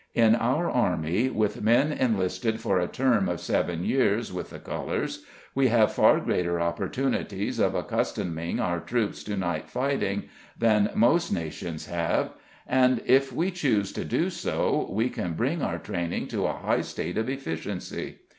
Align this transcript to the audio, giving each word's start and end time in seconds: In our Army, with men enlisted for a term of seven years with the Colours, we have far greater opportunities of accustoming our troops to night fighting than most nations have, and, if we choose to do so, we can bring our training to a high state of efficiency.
In 0.15 0.33
our 0.33 0.67
Army, 0.67 1.29
with 1.29 1.61
men 1.61 1.91
enlisted 1.91 2.59
for 2.59 2.79
a 2.79 2.87
term 2.87 3.29
of 3.29 3.39
seven 3.39 3.83
years 3.85 4.33
with 4.33 4.49
the 4.49 4.57
Colours, 4.57 5.23
we 5.53 5.67
have 5.67 5.93
far 5.93 6.19
greater 6.19 6.59
opportunities 6.59 7.59
of 7.59 7.75
accustoming 7.75 8.59
our 8.59 8.79
troops 8.79 9.23
to 9.25 9.37
night 9.37 9.69
fighting 9.69 10.23
than 10.57 10.89
most 10.95 11.31
nations 11.31 11.85
have, 11.85 12.31
and, 12.65 13.03
if 13.05 13.31
we 13.31 13.51
choose 13.51 13.91
to 13.91 14.03
do 14.03 14.31
so, 14.31 14.87
we 14.89 15.07
can 15.07 15.33
bring 15.33 15.61
our 15.61 15.77
training 15.77 16.27
to 16.29 16.47
a 16.47 16.53
high 16.53 16.81
state 16.81 17.19
of 17.19 17.29
efficiency. 17.29 18.21